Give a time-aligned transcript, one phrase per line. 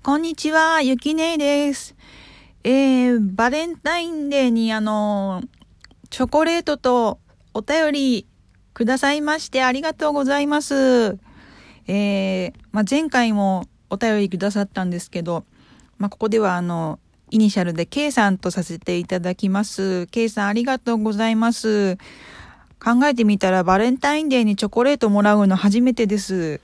[0.00, 1.96] こんにちは、ゆきねえです。
[2.62, 5.42] えー、バレンタインデーにあの、
[6.08, 7.18] チョコレートと
[7.52, 8.26] お便り
[8.74, 11.18] くださいましてありがとうございます。
[11.88, 15.44] えー、まあ、前回もお便りくださったんですけど、
[15.98, 20.06] まあ、ここではあの、イニシャルで K さんとさせていただきます。
[20.06, 21.96] K さんありがとうございます。
[22.82, 26.60] 考えてみたらバレンタインデーにチョコレートもらうの初めてです。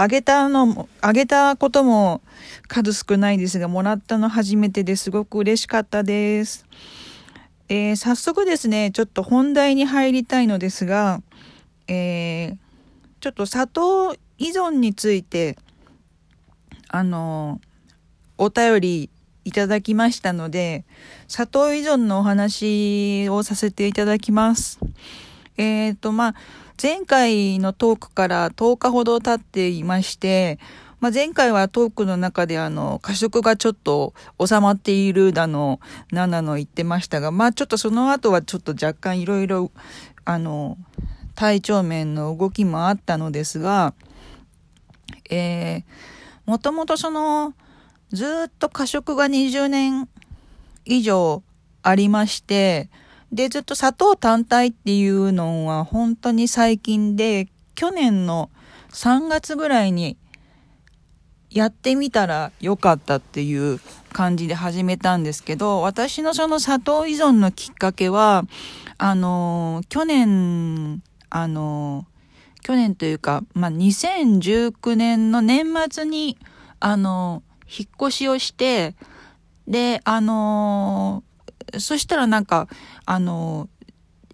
[0.00, 2.20] あげたのも、あげたことも
[2.68, 6.66] 数少ないですが、もらったの初めてですごく嬉しかったです。
[7.68, 11.20] えー、早速ですね、ちょっと本題に入りたいのですが、
[11.88, 12.56] えー、
[13.18, 15.58] ちょっと砂糖依存について、
[16.86, 17.60] あの、
[18.36, 19.10] お便り
[19.44, 20.84] いただきましたので、
[21.26, 24.78] 砂糖依存のお話をさせていただきます。
[25.56, 26.34] えっ、ー、と、まあ、
[26.80, 30.60] 前回のトークから10日ほど経っていまして、
[31.00, 34.14] まあ、前回はトークの中であの、過食がちょっと
[34.44, 35.80] 収まっているだの、
[36.12, 39.72] なんなの言ってましたが、まあちょっとその後はちょっと若干いろいろ、
[40.24, 40.78] あの、
[41.34, 43.94] 体調面の動きもあったのですが、
[45.30, 45.82] えー、
[46.46, 47.54] もともとその、
[48.10, 50.08] ずっと過食が20年
[50.84, 51.42] 以上
[51.82, 52.88] ありまして、
[53.32, 58.50] で、ずっと砂糖単体っていうのは本当に最近で、去年の
[58.90, 60.16] 3月ぐらいに
[61.50, 63.80] やってみたらよかったっていう
[64.12, 68.44] 感じで始めたんですけど、私のその砂糖依存のきっかけは、
[68.96, 72.06] あの、去年、あの、
[72.62, 76.36] 去年というか、まあ、2019年の年末に、
[76.80, 78.94] あの、引っ越しをして、
[79.66, 81.22] で、あの
[81.78, 82.68] そしたらなんか、
[83.04, 83.68] あの、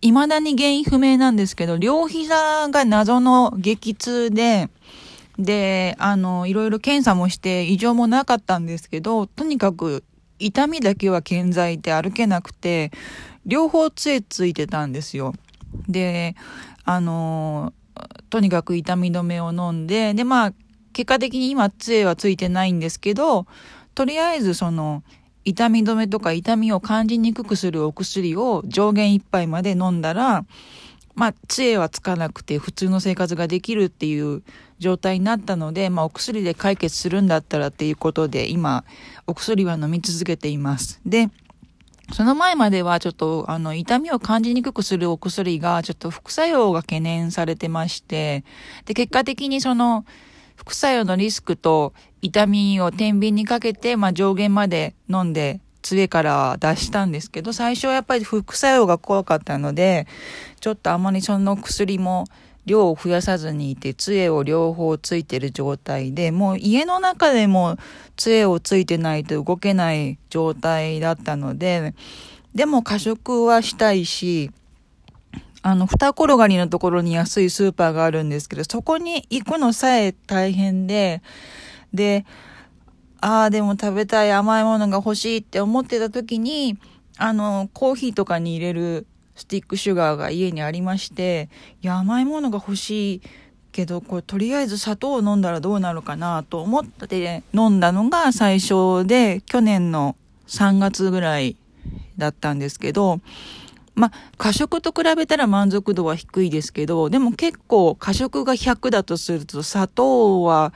[0.01, 4.69] 未だに原因不明なんですけど、両膝が謎の激痛で、
[5.39, 10.05] で、あの、いろいろ検査もして異常もなかったんですけど、とにかく
[10.39, 12.93] 痛みだけは健在で歩けなくて、
[13.47, 15.35] 両方杖ついてたんですよ。
[15.89, 16.37] で、
[16.85, 17.73] あの、
[18.31, 20.53] とにかく痛み止めを飲んで、で、まあ、
[20.93, 23.47] 結果的に今杖はついてないんですけど、
[23.95, 25.03] とりあえずその、
[25.45, 30.45] 痛み止めとか痛みを感じにくくするお薬を上限1杯まで飲んだら、
[31.15, 34.43] まあ、杖はつかなくて普通の生活ができるっていう
[34.79, 38.85] 状態になったので、まあ、お薬で解決するんだったらっていうことで、今、
[39.27, 41.01] お薬は飲み続けています。
[41.07, 41.31] で、
[42.13, 48.45] その前まではちょっと、あの、痛みを感じにくくするお薬が、ちょっと副作用が懸念されてまして、
[48.85, 50.05] で、結果的にその、
[50.57, 51.93] 副作用のリスクと
[52.23, 60.07] 痛みを天秤にかけて、まあ、上限まで飲んで、杖から出したんですけど、最初はやっぱり副作用が怖かったので、
[60.61, 62.25] ちょっとあまりその薬も
[62.65, 67.77] 量を増やさずにいて、杖を両方ついてる状態で、もう家の中でも
[68.17, 71.95] 杖をついてないと動けない状態だったので、
[72.55, 74.51] でも過食はしたいし、
[75.67, 81.23] あの、二転がりのところに安いスーパーがあるんですけど、そこに行くのさえ大変で、
[81.95, 82.27] で、
[83.23, 86.77] ああ、でも食べたい甘いものが欲しいって思ってた時に、
[87.17, 91.49] あの、コーヒーとかに入れるスティックシュガーが家にありまして、
[91.81, 93.23] いや、甘いものが欲しい
[93.73, 100.15] けど、これとりあえず砂糖を飲んだらどうなるかなと思って飲んだのが最初で、去年の
[100.47, 101.57] 3月ぐらい
[102.19, 103.21] だったんですけど、
[103.95, 110.73] まあ、過食と比べたら満足度は低いですけど、でも結構過食が100だとすると砂糖は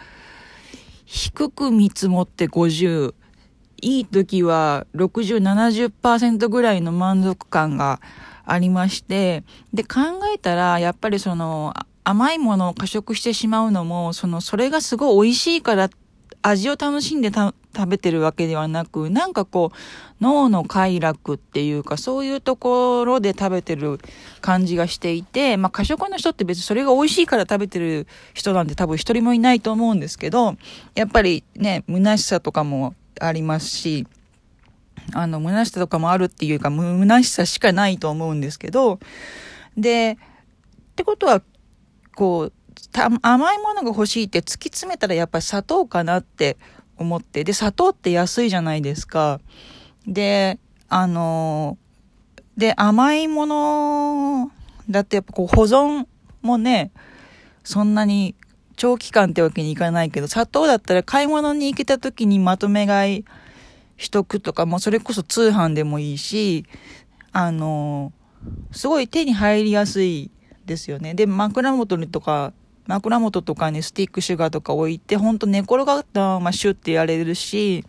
[1.05, 3.15] 低く見積もって50、
[3.81, 8.01] いい時は60、70%ぐらいの満足感が
[8.45, 10.01] ありまして、で考
[10.35, 11.75] えたらやっぱりその
[12.05, 15.91] 甘いものを過食してしまうのも、そのそれがすごい美味しいから
[16.43, 17.55] 味を楽しんで食
[17.89, 19.77] べてるわけではなく、なんかこう、
[20.21, 23.99] 脳の快楽っていうか、そういうところで食べてる
[24.41, 30.57] 感じがしていて、まあ、過食の人って別にそれが美味しいから食べてる人なんて多分一人もいないと思うんですけど、
[30.95, 34.07] やっぱりね、虚しさとかもありますし、
[35.15, 38.99] あの、虚しさとかもあるっていうか、虚しさしかないと思うんですけど、
[39.77, 40.19] で、
[40.93, 41.43] ってことは、
[42.15, 42.53] こう、
[43.23, 46.57] 甘いものが欲しいって突き詰めたらやっぱり砂糖かなって
[46.97, 47.45] 思って。
[47.45, 49.41] で、砂糖って安いじゃないですか。
[50.07, 50.59] で、
[50.89, 51.79] あの、
[52.57, 54.51] で、甘いもの
[54.91, 56.07] だってやっぱこう保存
[56.43, 56.91] もね、
[57.63, 58.35] そんなに
[58.77, 63.25] 長期間ってわけにいかないけど、砂糖だったら買い物に行けた時にまとめ買い
[63.97, 66.65] しとくとか、もうそれこそ通販でもいいし、
[67.33, 68.13] あの、
[68.73, 70.31] すごい手に入りやすい
[70.65, 71.15] ですよね。
[71.15, 72.53] で、枕元にとか
[72.89, 77.85] 枕元とかにスティックシュガーとか置いて、ほんと寝転がったままシュッてやれるし、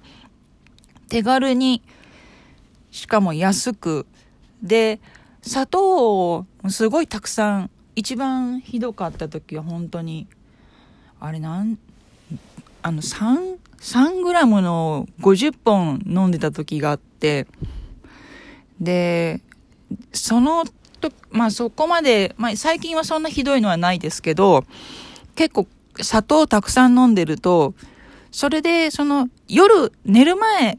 [1.08, 1.82] 手軽に、
[2.92, 4.06] しかも安く、
[4.62, 5.00] で、
[5.42, 10.28] 砂糖をすごいたくさん、一番ひどかった時は本当に、
[11.22, 11.80] あれなん、
[12.82, 17.48] あの、3、3グラムの50本飲んでた時があって、
[18.82, 19.40] で、
[20.12, 20.66] その
[21.00, 24.64] と、まあそこまで、まあ最近はそんなひどいのはないですけど、
[25.36, 25.68] 結構
[26.02, 27.74] 砂糖たくさん飲んでると、
[28.32, 30.78] それでその夜寝る前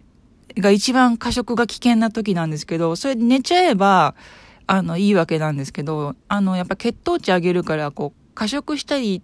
[0.56, 4.14] が一番過食が危険な時なんですけど、それで寝ちゃえば、
[4.66, 9.22] あの、いいわけなんですけど、あの、やっぱ血糖値上げるから、こう、過食したり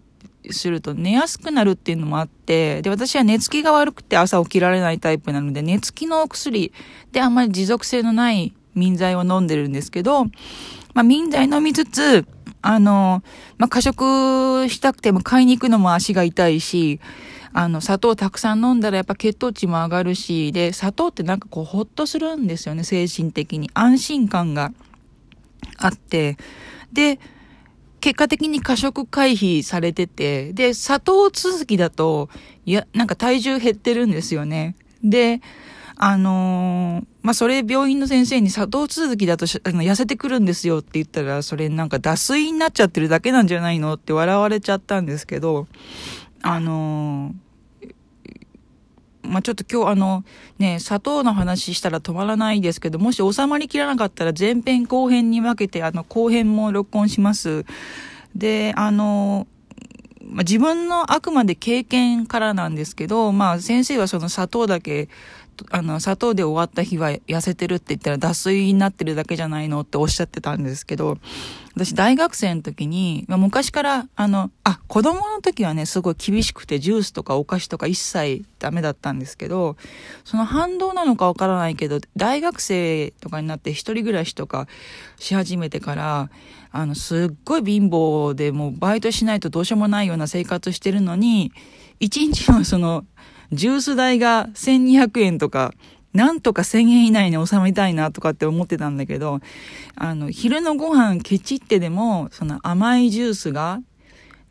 [0.50, 6.72] すると寝やすくなるっていうのもあって、で、私は寝つきが悪くて朝起きられないタイプなので、寝つきのお薬
[7.12, 10.26] であんまり持続性のない民剤を飲んでるんですけど、
[10.96, 12.24] まあ、民剤飲みつつ、
[12.62, 13.22] あの、
[13.58, 17.00] まあ、過食したくても買いに行くのも足が痛いし、
[17.52, 23.70] あの、砂糖たくさん飲んだらやっぱ血糖値も上がるし、で、砂糖ってなんかこう、ほっとするんですよね、精神的に。
[23.74, 24.72] 安心感が
[25.76, 26.38] あって。
[26.94, 27.20] で、
[28.00, 32.30] 結果的に過食回避されてて、で、砂糖続きだと、
[32.64, 34.76] いや、なんか体重減ってるんですよね。
[35.04, 35.42] で、
[35.98, 45.66] あのー、まあ、それ病院の先生に砂糖続きだとあの痩せてくるんですよって言ったら、それなんか脱水になっちゃってるだけなんじゃないのって笑われちゃったんですけど、
[46.42, 47.46] あのー
[49.26, 50.24] まあ、ちょっと今日あの、
[50.58, 57.64] ね、砂糖の話したら止まらないですけど、もし収まりきらなかったら前編後編に分けて、あの、後編も録音します。
[58.34, 59.46] で、あの、
[60.22, 65.08] まあ、自分のあくまで経験からなんですけど、まあ先生はその砂糖だけ
[65.70, 71.18] あの、砂糖で終わった日は痩せてるって言ったら脱水になってるだけじゃないのっておっしゃってたんですけど、
[71.74, 79.76] 私大学生の時に、まあ、昔から、あの、あ、子供の時はね、すごい厳しくてジュースとかお菓子とか一切ダメだったんですけど、
[80.24, 84.68] その反動なのかわからないけど、大学生とかになって一人暮らしとか
[85.18, 86.30] し始めてから、
[86.72, 91.52] あの、すっごい貧乏でもうバイトしないとどうしようもないような生活してるのに、
[92.00, 93.04] 一日のその、
[93.52, 95.72] ジュース代が1200円とか、
[96.12, 99.40] なんとか1000円以内に収めたいなとかって思ってたんだけど、
[99.96, 103.80] あの、昼のご飯ケチってでも、その甘いジュースが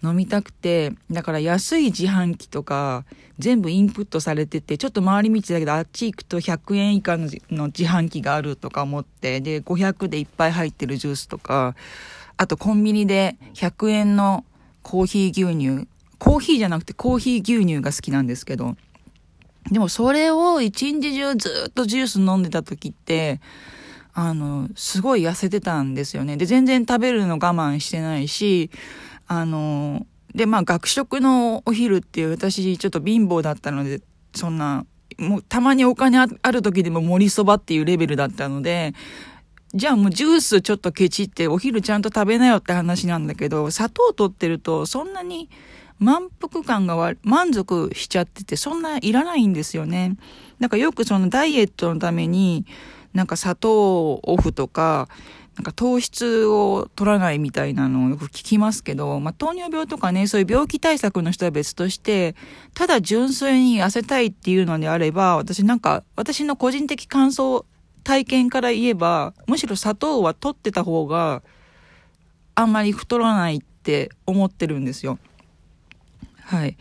[0.03, 3.05] 飲みたくて、だから安い自販機とか
[3.39, 11.75] 全部インプットされてて、ちょっと回り道だけどあっち行くと100円以下の自販機があるとか思って、で、500でいっぱい入ってるジュースとか、
[12.37, 14.45] あとコンビニで100円の
[14.83, 15.87] コーヒー牛乳、
[16.19, 18.75] コーヒーじゃなくてコーヒー牛乳が好きなんですけど、
[19.71, 23.41] でもそれを一日中ずっとジュース飲んでた時って、
[24.13, 26.37] あの、すごい痩せてたんですよね。
[26.37, 28.69] で、全然食べるの我慢してないし、
[29.27, 34.01] あの、で、まあ学食のお昼っていう私ちょっと貧乏だったので、
[34.35, 34.85] そんな、
[35.17, 38.93] もうたまにお金ある時でも盛りそばっていうレベルだったので、
[39.73, 45.49] じゃあもうジュースちょっとケチってお昼ちゃんと食べなよって話なんだけど、砂糖取ってるとそんなに
[45.99, 50.17] 満腹感が満足しちゃってて、そんないらないんですよね。
[50.59, 52.65] なんかよくそのダイエットのために、
[53.13, 55.07] なんか砂糖オフとか、
[55.55, 62.35] なんか糖質を取らないみたいなのをよく聞きますけど、まあ、糖尿病とかね、そういう病気対策の人は別として、
[62.73, 67.65] ただ純粋に痩せたいっていうのであれば、私なんか、私の個人的感想、
[68.03, 71.41] 体験から言えば、むしろ砂糖は取ってた方が、
[72.53, 75.19] あんまり太らないって思ってるんですよ。
[76.45, 76.77] はい。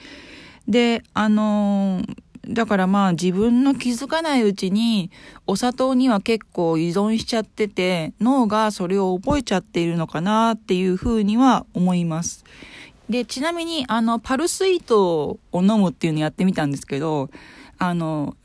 [0.68, 2.16] で、あのー、
[2.52, 5.10] だからまあ自分の気づかないうちに
[5.46, 12.44] お砂糖には結構依存しちゃってて脳がそれを覚えちゃっているのかなっていうふうには思います。
[13.08, 17.30] で、ちなみにあのパルスイートを飲むっていうのやってみたんですけど、
[17.78, 18.36] あの、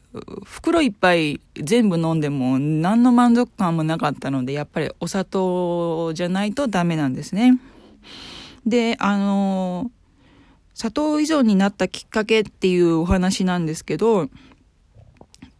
[0.43, 7.59] 袋いっぱい全部飲んでも何の満足感もなかったのでやっぱりお砂糖じゃないとダメなんですね。
[8.65, 9.91] で、あの
[10.79, 14.29] 砂糖依存になったきっかけっていうお話なんですけど、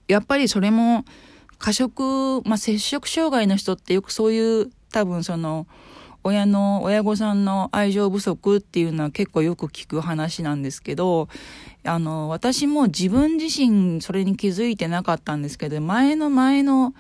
[0.08, 1.04] やっぱりそれも
[1.58, 5.68] 過食、まあ、摂食障害の人ってよくそういう多分その
[6.24, 11.28] 親の親御さんの愛情不足っていうのは結構よく聞く話なんですけど
[11.84, 16.94] あの私も自分自身それに気づいてなかったんですけど前の前の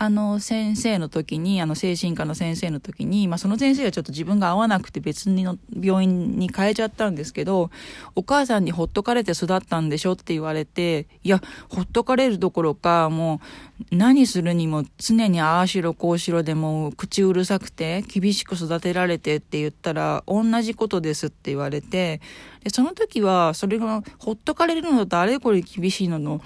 [0.00, 7.70] あの先生の時に、あの精神科の先生の時に、まあその先生はちょっと自分が合わなくて別の病院に変えちゃったんですけど、
[8.14, 13.40] お母さんにほっとかれて育ったんでしょって言われて、いや、ほっとかれるどころか、も
[13.90, 22.20] う何するにも常にああしろこうしろでも口うるさくて厳しく育てられてって言ったら同じことですって言われて、
[22.62, 26.40] でその時はそれがほっとかれるのとあれこれ厳しいのの、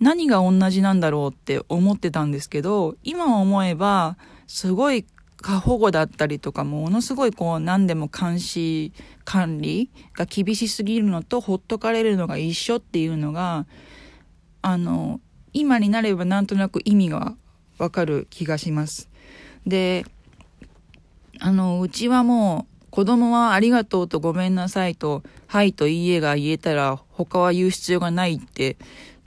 [0.00, 5.06] 何が同じなんだろうって思ってたんですけど、今思えば、すごい
[5.40, 8.92] 過保護だったりとか、ものすごいこう何でも監視、
[9.24, 13.66] 管理が厳しすぎるのとほっとかれるのが一緒っていうのが、
[14.62, 15.20] あの、
[15.52, 17.36] 今になればなんとなく意味が
[17.78, 19.10] わかる気がします。
[19.66, 20.04] で、
[21.40, 28.76] あの、うちはもう子供はありがとうとごめんなさいと、はいといいえが言えたら他は言う必要がないって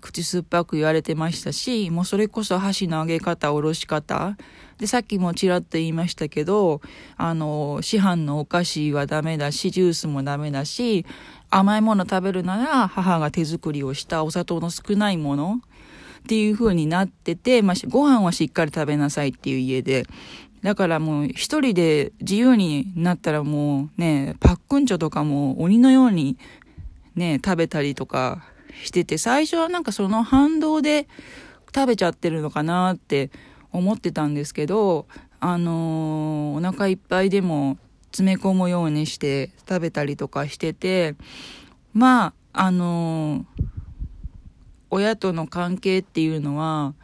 [0.08, 4.38] 口酸っぱく言われてましたし、もうそれこそ箸の上げ方、おろし方。
[4.78, 6.82] で、さっきもちらっと言いましたけど、
[7.18, 11.06] あの、市販のお菓子はダメだし、ジュースもダメだし、
[11.50, 15.62] 甘いもの食べるなら母が手作りをしたお砂糖の少ないもの
[16.20, 20.06] っていう風になってて、まあ、ご飯はしっかり食べなさいっていう家で。
[20.64, 26.38] だからもう一人で自由になったらもうね、パックンチョとかも鬼のように
[27.16, 28.44] ね、食べたりとか
[28.84, 31.08] してて、最初はなんかその反動で
[31.74, 33.32] 食べちゃってるのかなって
[33.72, 35.08] 思ってたんですけど、
[35.40, 37.78] あのー、お腹いっぱいでも
[38.12, 41.16] 詰め込むようにして食べたりとかしてて、
[41.94, 43.64] まあ、あのー、
[44.90, 46.96] 親との関係っていうのは、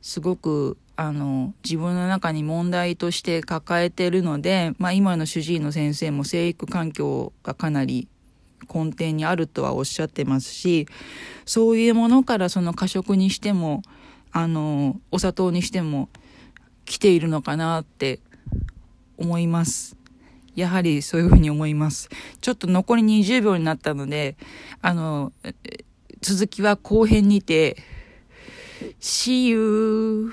[0.00, 8.08] すごく、あの、自分の中に問題として抱えてるので、まあ今の主治医の先生も生育環境がかなり
[8.72, 10.86] 根底にあるとはおっしゃってますし、
[11.44, 13.82] そういうものからその過食にしても、
[14.32, 16.08] あの、お砂糖にしても
[16.84, 18.20] 来ているのかなって
[19.16, 19.96] 思います。
[20.54, 22.08] やはりそういうふうに思います。
[22.40, 24.36] ちょっと残り20秒になったので、
[24.82, 25.32] あの、
[26.20, 27.76] 続きは後編にて、
[29.00, 30.32] See you!